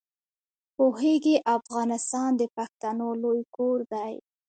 پوهېږې 0.75 1.35
افغانستان 1.57 2.29
د 2.41 2.43
پښتنو 2.55 3.07
لوی 3.21 3.41
کور 3.55 3.79
دی. 3.93 4.13